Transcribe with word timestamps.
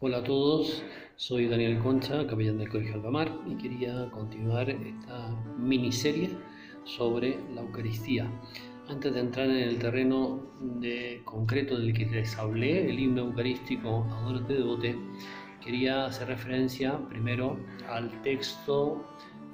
Hola 0.00 0.18
a 0.18 0.22
todos, 0.22 0.84
soy 1.16 1.48
Daniel 1.48 1.80
Concha, 1.80 2.24
capellán 2.24 2.58
del 2.58 2.68
Colegio 2.68 2.94
Albamar, 2.94 3.36
y 3.48 3.56
quería 3.56 4.08
continuar 4.12 4.70
esta 4.70 5.28
miniserie 5.58 6.30
sobre 6.84 7.36
la 7.52 7.62
Eucaristía. 7.62 8.30
Antes 8.88 9.12
de 9.12 9.18
entrar 9.18 9.46
en 9.46 9.56
el 9.56 9.76
terreno 9.80 10.40
de, 10.60 11.20
concreto 11.24 11.76
del 11.76 11.92
que 11.92 12.06
les 12.06 12.38
hablé, 12.38 12.88
el 12.88 13.00
himno 13.00 13.22
eucarístico 13.22 14.06
Adorate 14.12 14.54
Devote, 14.54 14.96
quería 15.64 16.04
hacer 16.04 16.28
referencia 16.28 16.96
primero 17.08 17.58
al 17.88 18.22
texto 18.22 19.04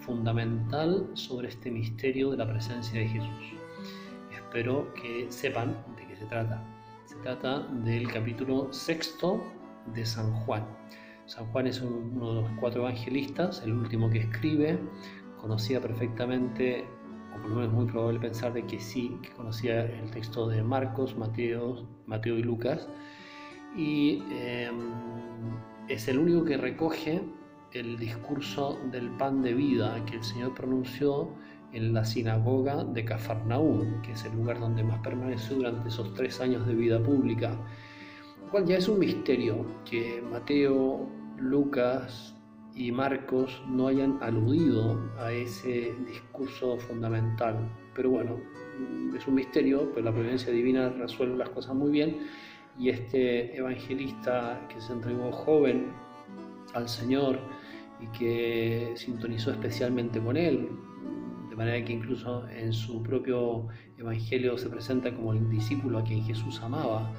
fundamental 0.00 1.08
sobre 1.14 1.48
este 1.48 1.70
misterio 1.70 2.32
de 2.32 2.36
la 2.36 2.46
presencia 2.46 3.00
de 3.00 3.08
Jesús. 3.08 3.54
Espero 4.30 4.92
que 4.92 5.24
sepan 5.30 5.74
de 5.96 6.06
qué 6.06 6.16
se 6.16 6.26
trata. 6.26 6.62
Se 7.06 7.16
trata 7.22 7.60
del 7.82 8.12
capítulo 8.12 8.70
sexto 8.74 9.42
de 9.94 10.04
San 10.06 10.32
Juan. 10.32 10.64
San 11.26 11.46
Juan 11.46 11.66
es 11.66 11.80
uno 11.80 12.34
de 12.34 12.42
los 12.42 12.50
cuatro 12.60 12.82
evangelistas, 12.82 13.62
el 13.64 13.72
último 13.72 14.10
que 14.10 14.18
escribe, 14.18 14.78
conocía 15.40 15.80
perfectamente, 15.80 16.84
o 17.34 17.40
por 17.40 17.50
lo 17.50 17.56
menos 17.56 17.72
muy 17.72 17.86
probable 17.86 18.20
pensar 18.20 18.52
de 18.52 18.64
que 18.66 18.78
sí, 18.78 19.16
que 19.22 19.30
conocía 19.30 19.82
el 19.82 20.10
texto 20.10 20.48
de 20.48 20.62
Marcos, 20.62 21.16
Mateo, 21.16 21.88
Mateo 22.06 22.38
y 22.38 22.42
Lucas, 22.42 22.88
y 23.76 24.22
em, 24.30 24.74
es 25.88 26.08
el 26.08 26.18
único 26.18 26.44
que 26.44 26.56
recoge 26.56 27.22
el 27.72 27.98
discurso 27.98 28.78
del 28.92 29.10
pan 29.10 29.42
de 29.42 29.54
vida 29.54 30.04
que 30.06 30.16
el 30.16 30.24
Señor 30.24 30.54
pronunció 30.54 31.30
en 31.72 31.92
la 31.92 32.04
sinagoga 32.04 32.84
de 32.84 33.04
Cafarnaúm, 33.04 34.00
que 34.02 34.12
es 34.12 34.24
el 34.24 34.36
lugar 34.36 34.60
donde 34.60 34.84
más 34.84 35.00
permaneció 35.00 35.56
durante 35.56 35.88
esos 35.88 36.14
tres 36.14 36.40
años 36.40 36.66
de 36.66 36.74
vida 36.74 37.02
pública 37.02 37.58
cual 38.54 38.66
ya 38.66 38.76
es 38.76 38.86
un 38.86 39.00
misterio 39.00 39.66
que 39.84 40.22
Mateo, 40.30 41.08
Lucas 41.40 42.36
y 42.76 42.92
Marcos 42.92 43.60
no 43.66 43.88
hayan 43.88 44.16
aludido 44.22 45.10
a 45.18 45.32
ese 45.32 45.92
discurso 46.06 46.78
fundamental. 46.78 47.68
Pero 47.96 48.10
bueno, 48.10 48.36
es 49.18 49.26
un 49.26 49.34
misterio, 49.34 49.90
pero 49.92 50.04
la 50.04 50.12
providencia 50.12 50.52
divina 50.52 50.88
resuelve 50.90 51.36
las 51.36 51.48
cosas 51.48 51.74
muy 51.74 51.90
bien 51.90 52.28
y 52.78 52.90
este 52.90 53.56
evangelista 53.56 54.64
que 54.72 54.80
se 54.80 54.92
entregó 54.92 55.32
joven 55.32 55.90
al 56.74 56.88
Señor 56.88 57.40
y 58.00 58.06
que 58.16 58.92
sintonizó 58.94 59.50
especialmente 59.50 60.20
con 60.20 60.36
Él, 60.36 60.68
de 61.50 61.56
manera 61.56 61.84
que 61.84 61.92
incluso 61.92 62.48
en 62.50 62.72
su 62.72 63.02
propio 63.02 63.66
evangelio 63.98 64.56
se 64.56 64.68
presenta 64.68 65.12
como 65.12 65.32
el 65.32 65.50
discípulo 65.50 65.98
a 65.98 66.04
quien 66.04 66.22
Jesús 66.22 66.60
amaba, 66.62 67.12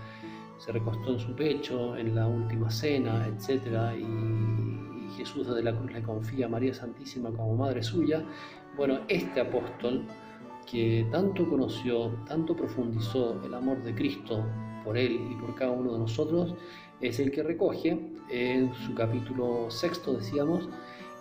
se 0.57 0.71
recostó 0.71 1.13
en 1.13 1.19
su 1.19 1.35
pecho 1.35 1.95
en 1.95 2.15
la 2.15 2.27
última 2.27 2.69
cena, 2.69 3.27
etc. 3.27 3.97
Y, 3.99 5.15
Jesús 5.17 5.47
de 5.47 5.63
la 5.63 5.73
cruz 5.73 5.93
le 5.93 6.01
confía 6.01 6.45
a 6.47 6.49
María 6.49 6.73
Santísima 6.73 7.29
como 7.29 7.55
madre 7.55 7.81
suya. 7.81 8.25
Bueno, 8.75 8.99
este 9.07 9.39
apóstol 9.39 10.03
que 10.69 11.07
tanto 11.09 11.47
conoció, 11.49 12.09
tanto 12.27 12.53
profundizó 12.53 13.41
el 13.45 13.53
amor 13.53 13.81
de 13.83 13.95
Cristo 13.95 14.43
por 14.83 14.97
él 14.97 15.19
y 15.31 15.35
por 15.35 15.55
cada 15.55 15.71
uno 15.71 15.93
de 15.93 15.99
nosotros, 15.99 16.53
es 16.99 17.19
el 17.19 17.31
que 17.31 17.43
recoge 17.43 17.97
en 18.29 18.73
su 18.73 18.93
capítulo 18.93 19.69
sexto, 19.69 20.13
decíamos, 20.13 20.67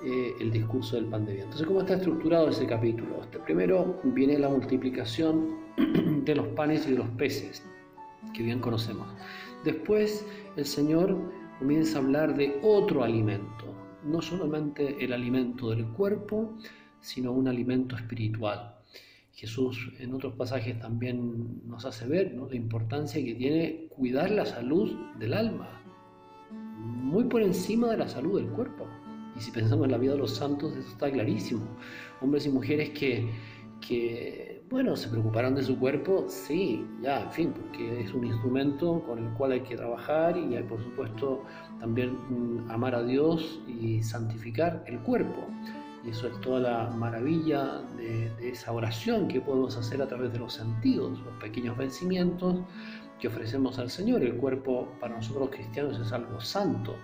eh, 0.04 0.34
el 0.40 0.50
discurso 0.50 0.96
del 0.96 1.04
pan 1.04 1.24
de 1.24 1.34
vida. 1.34 1.44
Entonces, 1.44 1.66
¿cómo 1.66 1.80
está 1.80 1.94
estructurado 1.94 2.48
ese 2.48 2.66
capítulo? 2.66 3.22
Este 3.22 3.38
primero 3.38 4.00
viene 4.02 4.38
la 4.38 4.48
multiplicación 4.48 5.56
de 6.24 6.34
los 6.34 6.48
panes 6.48 6.88
y 6.88 6.92
de 6.92 6.98
los 6.98 7.08
peces 7.10 7.62
que 8.32 8.42
bien 8.42 8.60
conocemos. 8.60 9.08
Después 9.64 10.26
el 10.56 10.64
Señor 10.66 11.16
comienza 11.58 11.98
a 11.98 12.02
hablar 12.02 12.36
de 12.36 12.58
otro 12.62 13.02
alimento, 13.02 13.64
no 14.04 14.20
solamente 14.20 15.02
el 15.04 15.12
alimento 15.12 15.70
del 15.70 15.86
cuerpo, 15.86 16.54
sino 17.00 17.32
un 17.32 17.48
alimento 17.48 17.96
espiritual. 17.96 18.74
Jesús 19.34 19.90
en 19.98 20.14
otros 20.14 20.34
pasajes 20.34 20.78
también 20.78 21.60
nos 21.66 21.84
hace 21.84 22.06
ver 22.06 22.34
la 22.34 22.56
importancia 22.56 23.22
que 23.24 23.34
tiene 23.34 23.88
cuidar 23.88 24.30
la 24.30 24.46
salud 24.46 24.92
del 25.18 25.34
alma, 25.34 25.82
muy 26.78 27.24
por 27.24 27.42
encima 27.42 27.90
de 27.90 27.98
la 27.98 28.08
salud 28.08 28.40
del 28.40 28.50
cuerpo. 28.50 28.86
Y 29.36 29.40
si 29.40 29.50
pensamos 29.50 29.86
en 29.86 29.90
la 29.90 29.98
vida 29.98 30.12
de 30.12 30.18
los 30.18 30.36
santos, 30.36 30.76
eso 30.76 30.88
está 30.88 31.10
clarísimo. 31.10 31.66
Hombres 32.20 32.46
y 32.46 32.50
mujeres 32.50 32.90
que, 32.90 33.28
que 33.80 34.53
bueno, 34.74 34.96
se 34.96 35.08
preocuparon 35.08 35.54
de 35.54 35.62
su 35.62 35.78
cuerpo, 35.78 36.24
sí, 36.26 36.84
ya, 37.00 37.22
en 37.22 37.30
fin, 37.30 37.52
porque 37.52 38.00
es 38.00 38.12
un 38.12 38.24
instrumento 38.24 39.04
con 39.06 39.20
el 39.20 39.32
cual 39.34 39.52
hay 39.52 39.60
que 39.60 39.76
trabajar 39.76 40.36
y 40.36 40.56
hay, 40.56 40.64
por 40.64 40.82
supuesto, 40.82 41.44
también 41.78 42.18
mm, 42.28 42.72
amar 42.72 42.96
a 42.96 43.04
Dios 43.04 43.60
y 43.68 44.02
santificar 44.02 44.82
el 44.88 44.98
cuerpo. 44.98 45.46
Y 46.04 46.10
eso 46.10 46.26
es 46.26 46.40
toda 46.40 46.58
la 46.58 46.90
maravilla 46.90 47.82
de, 47.96 48.30
de 48.30 48.48
esa 48.48 48.72
oración 48.72 49.28
que 49.28 49.40
podemos 49.40 49.76
hacer 49.76 50.02
a 50.02 50.08
través 50.08 50.32
de 50.32 50.40
los 50.40 50.54
sentidos, 50.54 51.20
los 51.20 51.34
pequeños 51.34 51.76
vencimientos 51.76 52.56
que 53.20 53.28
ofrecemos 53.28 53.78
al 53.78 53.90
Señor. 53.90 54.24
El 54.24 54.34
cuerpo 54.38 54.88
para 54.98 55.14
nosotros 55.14 55.50
cristianos 55.50 56.00
es 56.00 56.10
algo 56.10 56.40
santo, 56.40 56.96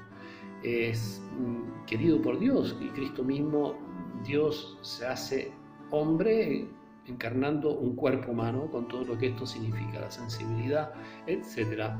es 0.64 1.22
mm, 1.38 1.86
querido 1.86 2.20
por 2.20 2.36
Dios 2.40 2.76
y 2.80 2.88
Cristo 2.88 3.22
mismo, 3.22 3.76
Dios 4.24 4.76
se 4.80 5.06
hace 5.06 5.52
hombre 5.92 6.68
encarnando 7.10 7.76
un 7.76 7.94
cuerpo 7.94 8.32
humano 8.32 8.70
con 8.70 8.88
todo 8.88 9.04
lo 9.04 9.18
que 9.18 9.28
esto 9.28 9.46
significa, 9.46 10.00
la 10.00 10.10
sensibilidad, 10.10 10.92
etc. 11.26 11.90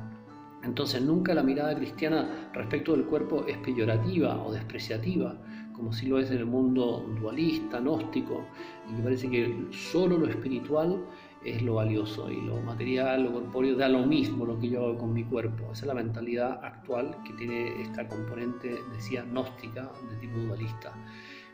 Entonces 0.62 1.02
nunca 1.02 1.34
la 1.34 1.42
mirada 1.42 1.74
cristiana 1.74 2.50
respecto 2.52 2.92
del 2.92 3.04
cuerpo 3.04 3.44
es 3.46 3.58
peyorativa 3.58 4.42
o 4.42 4.52
despreciativa, 4.52 5.36
como 5.74 5.92
si 5.92 6.06
lo 6.06 6.18
es 6.18 6.30
en 6.30 6.38
el 6.38 6.46
mundo 6.46 7.06
dualista, 7.20 7.80
gnóstico, 7.80 8.44
en 8.88 8.96
que 8.96 9.02
parece 9.02 9.30
que 9.30 9.66
solo 9.70 10.18
lo 10.18 10.26
espiritual 10.26 11.02
es 11.42 11.62
lo 11.62 11.76
valioso 11.76 12.30
y 12.30 12.42
lo 12.42 12.60
material, 12.60 13.24
lo 13.24 13.32
corpóreo 13.32 13.76
da 13.76 13.88
lo 13.88 14.04
mismo 14.04 14.44
lo 14.44 14.58
que 14.58 14.68
yo 14.68 14.84
hago 14.84 14.98
con 14.98 15.14
mi 15.14 15.24
cuerpo. 15.24 15.72
Esa 15.72 15.82
es 15.82 15.86
la 15.86 15.94
mentalidad 15.94 16.62
actual 16.62 17.16
que 17.24 17.32
tiene 17.32 17.80
esta 17.80 18.06
componente, 18.06 18.78
decía, 18.92 19.24
gnóstica 19.24 19.90
de 20.10 20.16
tipo 20.16 20.38
dualista 20.38 20.92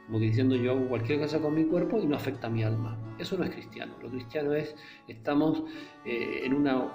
como 0.07 0.19
que 0.21 0.27
diciendo 0.27 0.57
yo 0.57 0.73
hago 0.73 0.89
cualquier 0.89 1.21
cosa 1.21 1.41
con 1.41 1.55
mi 1.55 1.65
cuerpo 1.65 2.01
y 2.01 2.07
no 2.07 2.17
afecta 2.17 2.47
a 2.47 2.51
mi 2.51 2.63
alma. 2.63 2.97
Eso 3.19 3.37
no 3.37 3.45
es 3.45 3.51
cristiano. 3.51 3.93
Lo 4.03 4.09
cristiano 4.09 4.55
es, 4.55 4.77
estamos 5.09 5.65
eh, 6.05 6.43
en 6.45 6.55
una, 6.55 6.93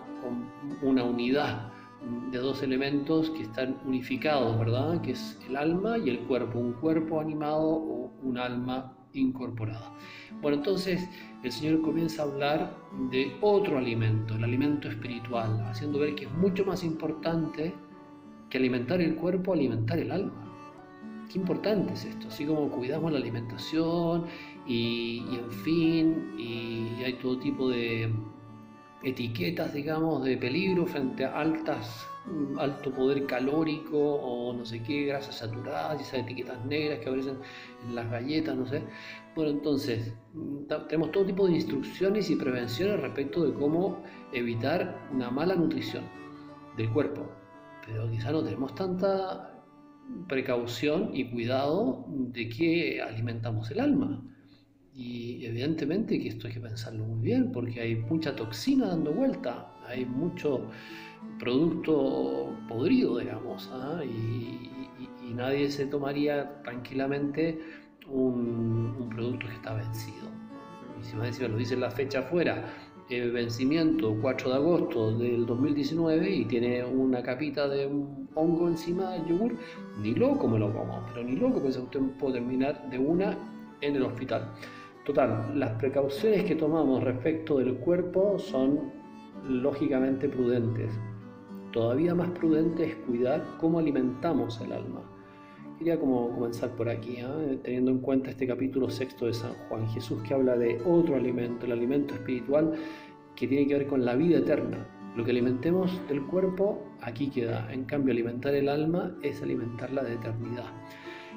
una 0.82 1.04
unidad 1.04 1.72
de 2.32 2.38
dos 2.38 2.64
elementos 2.64 3.30
que 3.32 3.44
están 3.44 3.78
unificados, 3.86 4.58
¿verdad? 4.58 5.02
Que 5.02 5.12
es 5.12 5.40
el 5.48 5.56
alma 5.56 5.98
y 5.98 6.10
el 6.10 6.20
cuerpo, 6.22 6.58
un 6.60 6.74
cuerpo 6.74 7.20
animado 7.20 7.68
o 7.68 8.12
un 8.24 8.38
alma 8.38 8.96
incorporada. 9.14 9.92
Bueno, 10.42 10.58
entonces 10.58 11.08
el 11.44 11.52
Señor 11.52 11.82
comienza 11.82 12.24
a 12.24 12.26
hablar 12.26 12.78
de 13.12 13.36
otro 13.42 13.78
alimento, 13.78 14.36
el 14.36 14.44
alimento 14.44 14.88
espiritual, 14.88 15.62
haciendo 15.66 16.00
ver 16.00 16.16
que 16.16 16.26
es 16.26 16.32
mucho 16.32 16.66
más 16.66 16.84
importante 16.84 17.74
que 18.50 18.58
alimentar 18.58 19.02
el 19.02 19.16
cuerpo, 19.16 19.54
alimentar 19.54 20.00
el 20.00 20.12
alma. 20.12 20.51
Qué 21.31 21.40
importante 21.40 21.94
es 21.94 22.03
esto, 22.03 22.28
así 22.28 22.46
como 22.46 22.69
cuidamos 22.69 23.09
la 23.12 23.18
alimentación 23.18 24.25
y, 24.68 25.24
en 25.31 25.50
fin, 25.50 26.34
y 26.38 27.02
hay 27.06 27.14
todo 27.22 27.40
tipo 27.40 27.69
de 27.69 28.12
etiquetas, 29.02 29.74
digamos, 29.74 30.25
de 30.25 30.36
peligro 30.36 30.86
frente 30.86 31.24
a 31.24 31.40
altas, 31.40 32.06
alto 32.58 32.91
poder 32.91 33.25
calórico 33.25 33.97
o 33.97 34.52
no 34.52 34.66
sé 34.66 34.84
qué, 34.84 35.06
grasas 35.06 35.38
saturadas 35.38 36.02
esas 36.02 36.20
etiquetas 36.20 36.66
negras 36.66 37.00
que 37.00 37.06
aparecen 37.06 37.38
en 37.88 37.96
las 37.96 38.12
galletas, 38.12 38.58
no 38.58 38.66
sé. 38.68 38.84
Bueno, 39.34 39.52
entonces, 39.52 40.14
tenemos 40.90 41.14
todo 41.14 41.25
tipo 41.25 41.47
de 41.47 41.53
instrucciones 41.53 42.30
y 42.30 42.36
prevenciones 42.36 43.00
respecto 43.00 43.46
de 43.46 43.53
cómo 43.53 44.03
evitar 44.34 45.08
una 45.14 45.31
mala 45.31 45.56
nutrición 45.56 46.03
del 46.75 46.91
cuerpo, 46.91 47.25
pero 47.86 48.12
quizá 48.12 48.31
no 48.31 48.44
tenemos 48.44 48.75
tanta 48.75 49.51
precaución 50.28 51.11
y 51.13 51.25
cuidado 51.25 52.05
de 52.08 52.49
que 52.49 53.02
alimentamos 53.02 53.69
el 53.72 53.79
alma. 53.79 54.23
Y 54.93 55.46
evidentemente 55.46 56.19
que 56.19 56.28
esto 56.28 56.47
hay 56.47 56.53
que 56.53 56.59
pensarlo 56.59 57.05
muy 57.05 57.22
bien 57.22 57.52
porque 57.52 57.79
hay 57.79 57.96
mucha 57.96 58.35
toxina 58.35 58.87
dando 58.87 59.13
vuelta, 59.13 59.73
hay 59.87 60.05
mucho 60.05 60.69
producto 61.40 62.55
podrido, 62.67 63.17
digamos, 63.17 63.69
¿ah? 63.73 64.02
y, 64.03 64.67
nadie 65.31 65.72
se 65.72 65.85
tomaría 65.85 66.61
tranquilamente 66.61 67.58
un, 68.05 69.09
producto 69.16 69.47
que 69.47 69.53
está 69.53 69.73
vencido. 69.73 70.28
Y 70.99 71.05
si 71.05 71.16
más 71.16 71.40
lo 71.40 71.55
dice 71.55 71.78
la 71.78 71.90
fecha 71.90 72.19
afuera, 72.19 72.66
vencimiento 73.19 74.16
4 74.22 74.49
de 74.49 74.55
agosto 74.55 75.11
del 75.17 75.46
2019 75.46 76.29
y 76.29 76.46
tiene 76.46 76.85
una 76.85 77.22
capita 77.22 77.67
de 77.67 77.85
un 77.85 78.29
hongo 78.35 78.69
encima 78.69 79.11
del 79.11 79.25
yogur, 79.25 79.55
ni 80.02 80.16
loco 80.16 80.47
me 80.47 80.58
lo 80.58 80.72
como, 80.73 81.05
pero 81.08 81.23
ni 81.23 81.35
loco, 81.35 81.61
pues 81.61 81.78
usted 81.78 81.99
puede 82.17 82.35
terminar 82.35 82.90
de 82.90 82.97
una 82.97 83.37
en 83.81 83.96
el 83.96 84.03
hospital. 84.03 84.49
Total, 85.03 85.59
las 85.59 85.72
precauciones 85.72 86.46
que 86.46 86.55
tomamos 86.55 87.03
respecto 87.03 87.58
del 87.58 87.75
cuerpo 87.78 88.40
son 88.40 88.91
lógicamente 89.47 90.29
prudentes. 90.29 90.93
todavía 91.72 92.13
más 92.13 92.29
prudente 92.31 92.84
es 92.84 92.96
cuidar 93.08 93.43
cómo 93.59 93.79
alimentamos 93.79 94.59
el 94.61 94.73
alma. 94.73 95.02
Quería 95.82 96.00
como 96.00 96.30
comenzar 96.30 96.70
por 96.76 96.88
aquí, 96.90 97.16
¿eh? 97.18 97.60
teniendo 97.64 97.90
en 97.90 98.02
cuenta 98.02 98.30
este 98.30 98.46
capítulo 98.46 98.88
sexto 98.88 99.26
de 99.26 99.34
San 99.34 99.52
Juan, 99.68 99.88
Jesús 99.88 100.22
que 100.22 100.36
habla 100.36 100.56
de 100.56 100.80
otro 100.86 101.16
alimento, 101.16 101.66
el 101.66 101.72
alimento 101.72 102.14
espiritual 102.14 102.74
que 103.36 103.48
tiene 103.48 103.66
que 103.66 103.80
ver 103.80 103.88
con 103.88 104.06
la 104.06 104.14
vida 104.14 104.38
eterna. 104.38 104.88
Lo 105.16 105.26
que 105.26 105.32
alimentemos 105.32 106.00
del 106.08 106.24
cuerpo 106.28 106.84
aquí 107.02 107.32
queda, 107.32 107.68
en 107.74 107.86
cambio 107.86 108.14
alimentar 108.14 108.54
el 108.54 108.70
alma 108.70 109.18
es 109.24 109.42
alimentarla 109.42 110.04
de 110.04 110.14
eternidad. 110.14 110.72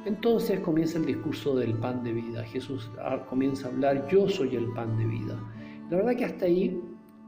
Entonces 0.04 0.60
comienza 0.60 0.98
el 0.98 1.06
discurso 1.06 1.56
del 1.56 1.72
pan 1.78 2.04
de 2.04 2.12
vida. 2.12 2.44
Jesús 2.44 2.90
ah, 3.00 3.24
comienza 3.26 3.68
a 3.68 3.70
hablar, 3.70 4.06
yo 4.08 4.28
soy 4.28 4.56
el 4.56 4.66
pan 4.74 4.94
de 4.98 5.06
vida. 5.06 5.40
La 5.88 5.96
verdad 5.96 6.16
que 6.16 6.26
hasta 6.26 6.44
ahí 6.44 6.78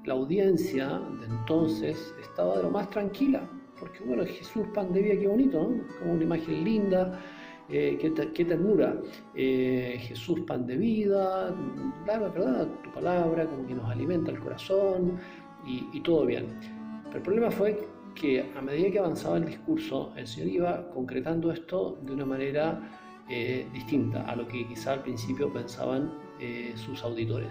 la 0.05 0.13
audiencia 0.13 1.01
de 1.19 1.27
entonces 1.29 2.15
estaba 2.21 2.59
de 2.59 2.65
lo 2.65 2.71
más 2.71 2.91
tranquila, 2.91 3.49
porque 3.78 4.05
bueno, 4.05 4.25
Jesús 4.25 4.67
pan 4.75 4.93
de 4.93 5.02
vida, 5.02 5.20
qué 5.20 5.28
bonito, 5.28 5.62
¿no? 5.62 5.99
Como 5.99 6.12
una 6.14 6.25
imagen 6.25 6.64
linda, 6.64 7.20
eh, 7.69 7.99
qué, 8.34 8.44
ternura. 8.44 8.96
Eh, 9.34 9.96
Jesús 10.00 10.40
pan 10.40 10.67
de 10.67 10.76
vida, 10.76 11.55
la 12.06 12.19
verdad, 12.19 12.69
tu 12.82 12.93
palabra, 12.93 13.46
como 13.46 13.67
que 13.67 13.75
nos 13.75 13.90
alimenta 13.90 14.31
el 14.31 14.38
corazón 14.38 15.19
y, 15.67 16.00
todo 16.00 16.26
bien. 16.26 16.46
Pero 17.06 17.17
el 17.17 17.23
problema 17.23 17.50
fue 17.50 17.78
que 18.14 18.44
a 18.56 18.62
medida 18.62 18.90
que 18.90 18.99
avanzaba 18.99 19.38
el 19.38 19.46
discurso, 19.46 20.12
el 20.17 20.26
Señor 20.26 20.49
iba 20.49 20.90
concretando 20.90 21.50
esto 21.50 21.99
de 22.02 22.12
una 22.12 22.25
manera 22.25 22.81
eh, 23.29 23.67
distinta 23.72 24.22
a 24.22 24.37
lo 24.37 24.46
que 24.46 24.67
quizá 24.69 24.93
al 24.93 25.02
principio 25.02 25.52
pensaban 25.52 26.12
sus 26.75 27.02
auditores. 27.02 27.49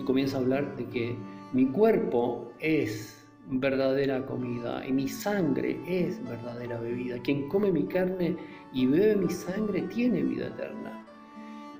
Y 0.00 0.04
comienza 0.04 0.38
a 0.38 0.40
hablar 0.40 0.74
de 0.76 0.86
que 0.86 1.14
mi 1.52 1.66
cuerpo 1.66 2.50
es 2.58 3.19
verdadera 3.50 4.24
comida 4.26 4.86
y 4.86 4.92
mi 4.92 5.08
sangre 5.08 5.80
es 5.86 6.22
verdadera 6.24 6.78
bebida. 6.80 7.18
Quien 7.22 7.48
come 7.48 7.72
mi 7.72 7.84
carne 7.84 8.36
y 8.72 8.86
bebe 8.86 9.16
mi 9.16 9.30
sangre 9.30 9.82
tiene 9.82 10.22
vida 10.22 10.46
eterna. 10.46 11.04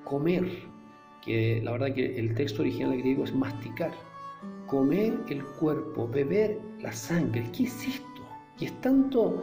Comer, 0.05 0.47
que 1.25 1.61
la 1.63 1.73
verdad 1.73 1.95
que 1.95 2.19
el 2.19 2.35
texto 2.35 2.63
original 2.63 2.99
griego 2.99 3.25
es 3.25 3.35
masticar. 3.35 3.93
Comer 4.67 5.19
el 5.29 5.45
cuerpo, 5.45 6.09
beber 6.09 6.59
la 6.81 6.93
sangre. 6.93 7.45
¿Qué 7.53 7.65
es 7.65 7.87
esto? 7.87 8.11
Y 8.59 8.67
es 8.67 8.81
tanto, 8.83 9.43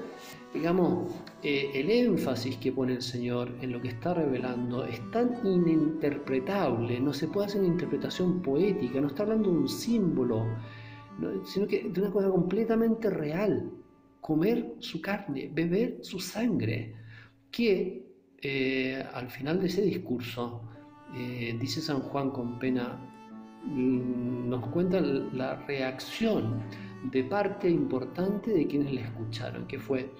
digamos, 0.53 1.11
eh, 1.41 1.71
el 1.73 1.89
énfasis 1.89 2.55
que 2.57 2.71
pone 2.71 2.93
el 2.93 3.01
Señor 3.01 3.49
en 3.61 3.71
lo 3.71 3.81
que 3.81 3.87
está 3.87 4.13
revelando 4.13 4.85
es 4.85 4.99
tan 5.11 5.39
ininterpretable, 5.43 6.99
no 6.99 7.13
se 7.13 7.27
puede 7.27 7.47
hacer 7.47 7.61
una 7.61 7.69
interpretación 7.69 8.41
poética, 8.43 9.01
no 9.01 9.07
está 9.07 9.23
hablando 9.23 9.49
de 9.49 9.57
un 9.57 9.69
símbolo, 9.69 10.45
sino 11.45 11.67
que 11.67 11.89
de 11.89 12.01
una 12.01 12.11
cosa 12.11 12.29
completamente 12.29 13.09
real, 13.09 13.71
comer 14.21 14.75
su 14.79 15.01
carne, 15.01 15.49
beber 15.53 15.99
su 16.01 16.19
sangre, 16.19 16.93
que 17.51 18.05
eh, 18.41 19.03
al 19.13 19.29
final 19.29 19.59
de 19.59 19.67
ese 19.67 19.81
discurso, 19.81 20.61
eh, 21.15 21.57
dice 21.59 21.81
San 21.81 22.01
Juan 22.01 22.29
con 22.31 22.59
pena, 22.59 22.99
mm, 23.63 24.49
nos 24.49 24.67
cuenta 24.67 24.99
la 25.01 25.55
reacción 25.65 26.61
de 27.11 27.23
parte 27.23 27.69
importante 27.69 28.51
de 28.51 28.67
quienes 28.67 28.93
le 28.93 29.01
escucharon, 29.01 29.65
que 29.67 29.79
fue, 29.79 30.11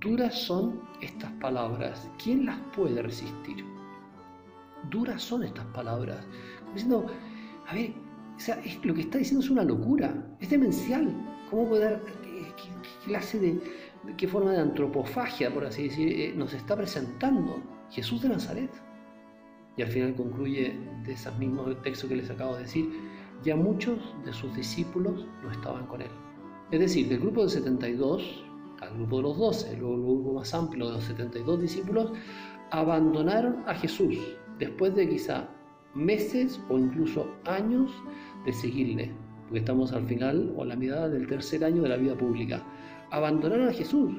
duras 0.00 0.38
son 0.42 0.80
estas 1.00 1.32
palabras, 1.32 2.08
¿quién 2.22 2.46
las 2.46 2.58
puede 2.74 3.02
resistir? 3.02 3.64
Duras 4.90 5.22
son 5.22 5.44
estas 5.44 5.66
palabras. 5.66 6.26
diciendo, 6.74 7.06
a 7.66 7.74
ver, 7.74 7.94
o 8.36 8.40
sea, 8.40 8.60
lo 8.82 8.94
que 8.94 9.02
está 9.02 9.18
diciendo 9.18 9.44
es 9.44 9.50
una 9.50 9.64
locura, 9.64 10.36
es 10.40 10.50
demencial. 10.50 11.12
¿Cómo 11.50 11.68
puede 11.68 11.84
dar, 11.84 12.00
qué, 12.02 13.06
clase 13.06 13.38
de, 13.38 13.60
qué 14.16 14.26
forma 14.26 14.52
de 14.52 14.60
antropofagia, 14.60 15.52
por 15.52 15.64
así 15.64 15.84
decir, 15.84 16.08
eh, 16.08 16.34
nos 16.36 16.52
está 16.52 16.76
presentando 16.76 17.62
Jesús 17.90 18.22
de 18.22 18.30
Nazaret? 18.30 18.70
Y 19.76 19.82
al 19.82 19.88
final 19.88 20.14
concluye 20.14 20.76
de 21.04 21.12
esos 21.12 21.36
mismos 21.38 21.80
textos 21.82 22.08
que 22.08 22.16
les 22.16 22.30
acabo 22.30 22.54
de 22.54 22.62
decir, 22.62 22.88
ya 23.44 23.56
muchos 23.56 23.98
de 24.24 24.32
sus 24.32 24.54
discípulos 24.56 25.26
no 25.42 25.50
estaban 25.50 25.86
con 25.86 26.00
él. 26.02 26.10
Es 26.70 26.80
decir, 26.80 27.08
del 27.08 27.20
grupo 27.20 27.44
de 27.44 27.50
72 27.50 28.44
al 28.80 28.94
grupo 28.94 29.16
de 29.18 29.22
los 29.22 29.38
12, 29.38 29.76
luego 29.76 29.94
el 29.94 30.02
grupo 30.02 30.32
más 30.34 30.54
amplio 30.54 30.86
de 30.86 30.92
los 30.94 31.04
72 31.04 31.60
discípulos, 31.60 32.12
abandonaron 32.70 33.62
a 33.66 33.74
Jesús 33.74 34.16
después 34.58 34.94
de 34.94 35.08
quizá 35.08 35.48
meses 35.94 36.60
o 36.68 36.78
incluso 36.78 37.28
años 37.44 37.90
de 38.44 38.52
seguirle, 38.52 39.12
porque 39.44 39.60
estamos 39.60 39.92
al 39.92 40.04
final 40.04 40.52
o 40.56 40.62
a 40.62 40.66
la 40.66 40.76
mitad 40.76 41.08
del 41.10 41.26
tercer 41.26 41.64
año 41.64 41.82
de 41.82 41.88
la 41.88 41.96
vida 41.96 42.16
pública. 42.16 42.62
Abandonaron 43.10 43.68
a 43.68 43.72
Jesús, 43.72 44.12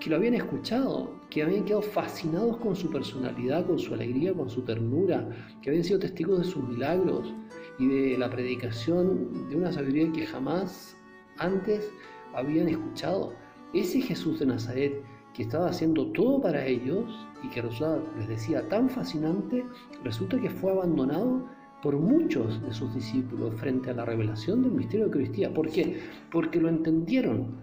que 0.00 0.10
lo 0.10 0.16
habían 0.16 0.34
escuchado, 0.34 1.18
que 1.30 1.42
habían 1.42 1.64
quedado 1.64 1.82
fascinados 1.82 2.56
con 2.58 2.76
su 2.76 2.90
personalidad, 2.90 3.66
con 3.66 3.78
su 3.78 3.92
alegría, 3.94 4.32
con 4.32 4.48
su 4.48 4.62
ternura, 4.62 5.28
que 5.60 5.70
habían 5.70 5.84
sido 5.84 5.98
testigos 5.98 6.38
de 6.38 6.44
sus 6.44 6.62
milagros 6.62 7.34
y 7.78 7.86
de 7.88 8.18
la 8.18 8.30
predicación 8.30 9.48
de 9.48 9.56
una 9.56 9.72
sabiduría 9.72 10.12
que 10.12 10.26
jamás 10.26 10.96
antes 11.38 11.92
habían 12.34 12.68
escuchado. 12.68 13.34
Ese 13.74 14.00
Jesús 14.00 14.38
de 14.38 14.46
Nazaret 14.46 15.02
que 15.38 15.44
estaba 15.44 15.68
haciendo 15.68 16.08
todo 16.08 16.42
para 16.42 16.66
ellos 16.66 17.04
y 17.44 17.48
que 17.50 17.62
les 17.62 18.28
decía 18.28 18.68
tan 18.68 18.90
fascinante, 18.90 19.64
resulta 20.02 20.36
que 20.40 20.50
fue 20.50 20.72
abandonado 20.72 21.46
por 21.80 21.96
muchos 21.96 22.60
de 22.60 22.74
sus 22.74 22.92
discípulos 22.92 23.54
frente 23.54 23.90
a 23.90 23.94
la 23.94 24.04
revelación 24.04 24.64
del 24.64 24.72
misterio 24.72 25.06
de 25.06 25.12
Cristiana. 25.12 25.54
¿Por 25.54 25.70
qué? 25.70 26.00
Porque 26.32 26.60
lo 26.60 26.68
entendieron. 26.68 27.54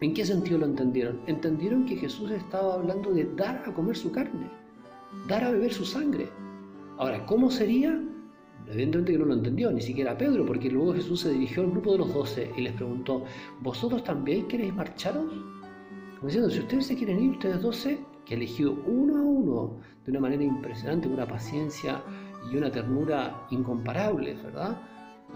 ¿En 0.00 0.14
qué 0.14 0.24
sentido 0.24 0.56
lo 0.56 0.64
entendieron? 0.64 1.20
Entendieron 1.26 1.84
que 1.84 1.96
Jesús 1.96 2.30
estaba 2.30 2.72
hablando 2.72 3.12
de 3.12 3.26
dar 3.36 3.62
a 3.66 3.74
comer 3.74 3.94
su 3.94 4.10
carne, 4.10 4.50
dar 5.28 5.44
a 5.44 5.50
beber 5.50 5.74
su 5.74 5.84
sangre. 5.84 6.30
Ahora, 6.96 7.26
¿cómo 7.26 7.50
sería? 7.50 8.02
Evidentemente 8.68 9.12
que 9.12 9.18
no 9.18 9.26
lo 9.26 9.34
entendió, 9.34 9.70
ni 9.70 9.82
siquiera 9.82 10.16
Pedro, 10.16 10.46
porque 10.46 10.70
luego 10.70 10.94
Jesús 10.94 11.20
se 11.20 11.32
dirigió 11.32 11.62
al 11.62 11.72
grupo 11.72 11.92
de 11.92 11.98
los 11.98 12.14
doce 12.14 12.50
y 12.56 12.62
les 12.62 12.72
preguntó, 12.72 13.24
¿vosotros 13.60 14.02
también 14.02 14.48
queréis 14.48 14.74
marcharos? 14.74 15.57
Como 16.18 16.26
diciendo, 16.26 16.50
si 16.50 16.58
ustedes 16.58 16.86
se 16.86 16.96
quieren 16.96 17.22
ir, 17.22 17.30
ustedes 17.30 17.62
doce, 17.62 18.00
que 18.24 18.34
elegido 18.34 18.72
uno 18.86 19.18
a 19.18 19.22
uno 19.22 19.76
de 20.04 20.10
una 20.10 20.20
manera 20.20 20.42
impresionante, 20.42 21.06
con 21.06 21.14
una 21.14 21.28
paciencia 21.28 22.02
y 22.52 22.56
una 22.56 22.72
ternura 22.72 23.46
incomparables, 23.50 24.42
¿verdad? 24.42 24.82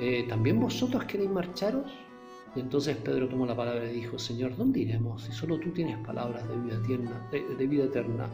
Eh, 0.01 0.27
¿También 0.29 0.59
vosotros 0.59 1.05
queréis 1.05 1.31
marcharos? 1.31 1.93
Y 2.57 2.61
entonces 2.61 2.97
Pedro 2.97 3.29
tomó 3.29 3.47
la 3.47 3.57
palabra 3.57 3.89
y 3.89 3.95
dijo, 3.95 4.19
Señor, 4.19 4.57
¿dónde 4.57 4.81
iremos 4.81 5.23
si 5.23 5.31
solo 5.31 5.57
tú 5.61 5.71
tienes 5.71 5.99
palabras 5.99 6.49
de 6.49 6.57
vida, 6.57 6.75
eterna, 6.75 7.29
de, 7.31 7.67
vida 7.69 7.85
eterna? 7.85 8.29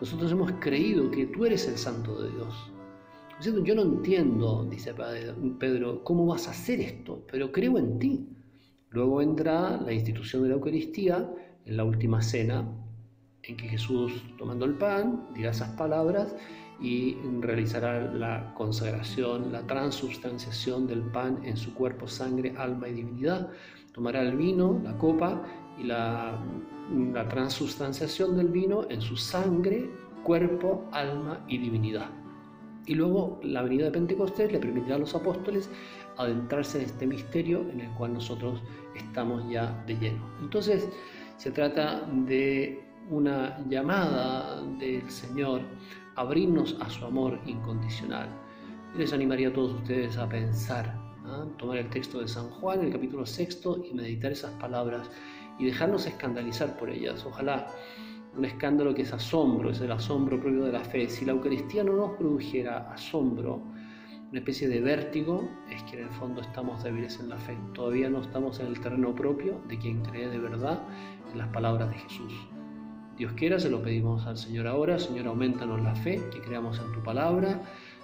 Nosotros 0.00 0.30
hemos 0.30 0.52
creído 0.60 1.10
que 1.10 1.26
tú 1.26 1.46
eres 1.46 1.66
el 1.66 1.76
santo 1.76 2.22
de 2.22 2.30
Dios. 2.30 2.70
Yo 3.40 3.74
no 3.74 3.82
entiendo, 3.82 4.64
dice 4.70 4.94
Pedro, 5.58 6.04
cómo 6.04 6.26
vas 6.26 6.46
a 6.46 6.52
hacer 6.52 6.80
esto, 6.80 7.24
pero 7.30 7.50
creo 7.50 7.76
en 7.76 7.98
ti. 7.98 8.28
Luego 8.90 9.20
entra 9.20 9.80
la 9.80 9.92
institución 9.92 10.44
de 10.44 10.48
la 10.48 10.54
Eucaristía 10.54 11.28
en 11.68 11.76
la 11.76 11.84
última 11.84 12.22
cena, 12.22 12.66
en 13.42 13.56
que 13.56 13.68
Jesús, 13.68 14.24
tomando 14.36 14.64
el 14.64 14.74
pan, 14.74 15.28
dirá 15.34 15.50
esas 15.50 15.70
palabras 15.70 16.34
y 16.80 17.16
realizará 17.40 18.00
la 18.12 18.54
consagración, 18.54 19.52
la 19.52 19.66
transubstanciación 19.66 20.86
del 20.86 21.02
pan 21.02 21.40
en 21.44 21.56
su 21.56 21.74
cuerpo, 21.74 22.08
sangre, 22.08 22.54
alma 22.56 22.88
y 22.88 22.94
divinidad. 22.94 23.50
Tomará 23.92 24.22
el 24.22 24.36
vino, 24.36 24.80
la 24.82 24.96
copa 24.96 25.42
y 25.78 25.84
la, 25.84 26.38
la 27.12 27.28
transubstanciación 27.28 28.36
del 28.36 28.48
vino 28.48 28.86
en 28.90 29.00
su 29.00 29.16
sangre, 29.16 29.90
cuerpo, 30.22 30.88
alma 30.92 31.44
y 31.48 31.58
divinidad. 31.58 32.10
Y 32.86 32.94
luego 32.94 33.38
la 33.42 33.62
venida 33.62 33.86
de 33.86 33.90
Pentecostés 33.90 34.50
le 34.50 34.58
permitirá 34.58 34.96
a 34.96 34.98
los 34.98 35.14
apóstoles 35.14 35.68
adentrarse 36.16 36.78
en 36.78 36.84
este 36.86 37.06
misterio 37.06 37.60
en 37.70 37.80
el 37.80 37.90
cual 37.92 38.14
nosotros 38.14 38.62
estamos 38.96 39.48
ya 39.50 39.82
de 39.86 39.94
lleno. 39.96 40.24
Entonces 40.40 40.88
se 41.38 41.52
trata 41.52 42.02
de 42.26 42.84
una 43.10 43.64
llamada 43.68 44.60
del 44.78 45.08
Señor 45.08 45.62
abrirnos 46.16 46.76
a 46.80 46.90
su 46.90 47.04
amor 47.04 47.40
incondicional. 47.46 48.28
les 48.96 49.12
animaría 49.12 49.48
a 49.48 49.52
todos 49.52 49.74
ustedes 49.74 50.18
a 50.18 50.28
pensar, 50.28 50.98
¿ah? 51.24 51.46
tomar 51.56 51.78
el 51.78 51.88
texto 51.90 52.20
de 52.20 52.26
San 52.26 52.50
Juan, 52.50 52.80
el 52.80 52.92
capítulo 52.92 53.24
sexto, 53.24 53.84
y 53.88 53.94
meditar 53.94 54.32
esas 54.32 54.50
palabras 54.54 55.08
y 55.60 55.66
dejarnos 55.66 56.06
escandalizar 56.06 56.76
por 56.76 56.90
ellas. 56.90 57.24
Ojalá 57.24 57.68
un 58.36 58.44
escándalo 58.44 58.92
que 58.92 59.02
es 59.02 59.12
asombro, 59.12 59.70
es 59.70 59.80
el 59.80 59.92
asombro 59.92 60.40
propio 60.40 60.64
de 60.64 60.72
la 60.72 60.82
fe. 60.82 61.08
Si 61.08 61.24
la 61.24 61.32
Eucaristía 61.32 61.84
no 61.84 61.92
nos 61.92 62.16
produjera 62.16 62.90
asombro, 62.92 63.62
una 64.30 64.40
especie 64.40 64.66
de 64.66 64.80
vértigo, 64.80 65.48
que 65.90 65.98
en 65.98 66.04
el 66.04 66.10
fondo 66.10 66.40
estamos 66.40 66.82
débiles 66.82 67.18
en 67.20 67.28
la 67.28 67.36
fe. 67.36 67.56
Todavía 67.74 68.10
no 68.10 68.20
estamos 68.20 68.60
en 68.60 68.66
el 68.66 68.80
terreno 68.80 69.14
propio 69.14 69.60
de 69.68 69.78
quien 69.78 70.02
cree 70.02 70.28
de 70.28 70.38
verdad 70.38 70.80
en 71.32 71.38
las 71.38 71.48
palabras 71.48 71.88
de 71.90 71.96
Jesús. 71.96 72.32
Dios 73.16 73.32
quiera, 73.32 73.58
se 73.58 73.68
lo 73.68 73.82
pedimos 73.82 74.26
al 74.26 74.36
Señor 74.36 74.68
ahora. 74.68 74.98
Señor, 74.98 75.26
aumentanos 75.26 75.80
la 75.82 75.94
fe, 75.94 76.22
que 76.32 76.40
creamos 76.40 76.78
en 76.78 76.92
tu 76.92 77.02
palabra. 77.02 77.62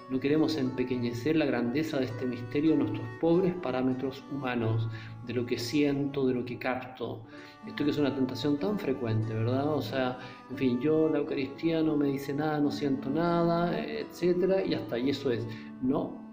No 0.09 0.19
queremos 0.19 0.57
empequeñecer 0.57 1.35
la 1.35 1.45
grandeza 1.45 1.97
de 1.97 2.05
este 2.05 2.25
misterio 2.25 2.73
en 2.73 2.79
nuestros 2.79 3.07
pobres 3.21 3.53
parámetros 3.55 4.23
humanos, 4.31 4.87
de 5.25 5.33
lo 5.33 5.45
que 5.45 5.57
siento, 5.57 6.27
de 6.27 6.33
lo 6.33 6.45
que 6.45 6.59
capto. 6.59 7.21
Esto 7.65 7.83
que 7.83 7.89
es 7.91 7.97
una 7.97 8.13
tentación 8.13 8.59
tan 8.59 8.77
frecuente, 8.77 9.33
¿verdad? 9.33 9.73
O 9.73 9.81
sea, 9.81 10.19
en 10.51 10.57
fin, 10.57 10.79
yo 10.79 11.09
la 11.09 11.19
Eucaristía 11.19 11.81
no 11.81 11.97
me 11.97 12.07
dice 12.07 12.33
nada, 12.33 12.59
no 12.59 12.69
siento 12.69 13.09
nada, 13.09 13.79
etcétera, 13.79 14.63
y 14.63 14.75
hasta 14.75 14.97
ahí 14.97 15.09
eso 15.09 15.31
es. 15.31 15.47
No, 15.81 16.24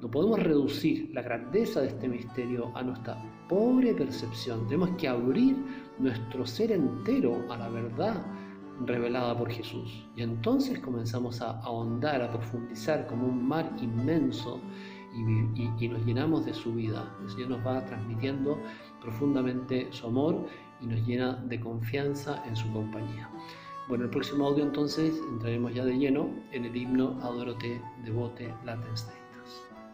no 0.00 0.10
podemos 0.10 0.42
reducir 0.42 1.10
la 1.12 1.22
grandeza 1.22 1.82
de 1.82 1.88
este 1.88 2.08
misterio 2.08 2.72
a 2.74 2.82
nuestra 2.82 3.22
pobre 3.48 3.92
percepción. 3.92 4.64
Tenemos 4.66 4.90
que 4.96 5.08
abrir 5.08 5.56
nuestro 5.98 6.46
ser 6.46 6.72
entero 6.72 7.44
a 7.50 7.58
la 7.58 7.68
verdad 7.68 8.24
revelada 8.86 9.36
por 9.36 9.50
Jesús. 9.50 10.06
Y 10.16 10.22
entonces 10.22 10.78
comenzamos 10.78 11.42
a 11.42 11.60
ahondar, 11.60 12.22
a 12.22 12.30
profundizar 12.30 13.06
como 13.06 13.26
un 13.26 13.46
mar 13.46 13.70
inmenso 13.80 14.60
y, 15.14 15.88
nos 15.88 16.06
llenamos 16.06 16.46
de 16.46 16.54
su 16.54 16.72
vida. 16.72 17.14
El 17.22 17.30
Señor 17.30 17.50
nos 17.50 17.66
va 17.66 17.84
transmitiendo 17.84 18.58
profundamente 19.02 19.88
su 19.90 20.06
amor 20.06 20.46
y 20.80 20.86
nos 20.86 21.06
llena 21.06 21.34
de 21.46 21.60
confianza 21.60 22.42
en 22.46 22.56
su 22.56 22.72
compañía. 22.72 23.28
Bueno, 23.88 24.04
el 24.04 24.10
próximo 24.10 24.46
audio 24.46 24.64
entonces 24.64 25.20
entraremos 25.30 25.74
ya 25.74 25.84
de 25.84 25.98
lleno 25.98 26.30
en 26.52 26.64
el 26.64 26.76
himno 26.76 27.18
Adorote, 27.22 27.82
Devote, 28.04 28.54
Latens 28.64 29.19